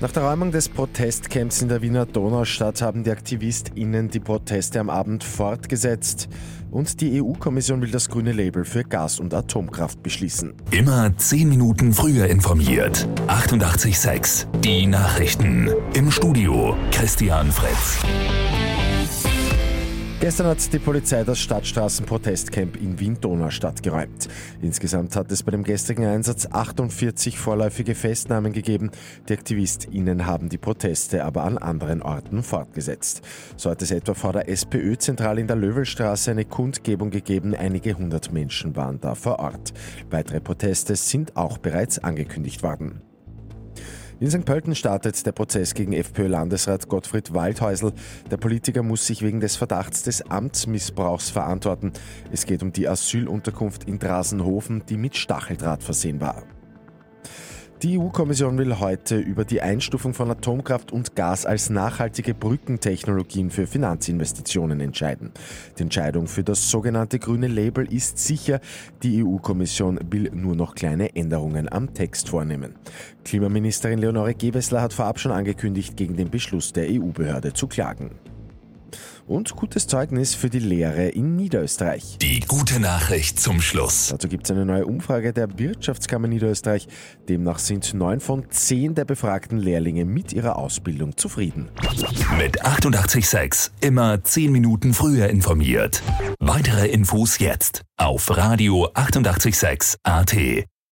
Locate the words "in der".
1.60-1.82, 35.40-35.56